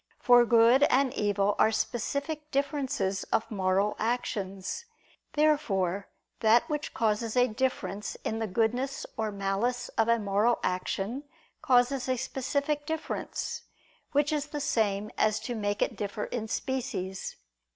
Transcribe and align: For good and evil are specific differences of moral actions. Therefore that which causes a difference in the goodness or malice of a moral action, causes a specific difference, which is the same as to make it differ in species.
For 0.17 0.45
good 0.45 0.81
and 0.89 1.13
evil 1.13 1.55
are 1.59 1.71
specific 1.71 2.49
differences 2.49 3.23
of 3.25 3.51
moral 3.51 3.95
actions. 3.99 4.85
Therefore 5.33 6.07
that 6.39 6.67
which 6.67 6.95
causes 6.95 7.37
a 7.37 7.47
difference 7.47 8.15
in 8.23 8.39
the 8.39 8.47
goodness 8.47 9.05
or 9.15 9.31
malice 9.31 9.89
of 9.99 10.07
a 10.07 10.17
moral 10.17 10.57
action, 10.63 11.25
causes 11.61 12.09
a 12.09 12.17
specific 12.17 12.87
difference, 12.87 13.61
which 14.11 14.33
is 14.33 14.47
the 14.47 14.59
same 14.59 15.11
as 15.19 15.39
to 15.41 15.53
make 15.53 15.83
it 15.83 15.95
differ 15.95 16.23
in 16.23 16.47
species. 16.47 17.35